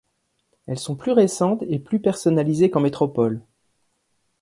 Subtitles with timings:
[0.65, 3.43] Elles sont plus récentes et plus personnalisées qu'en métropole.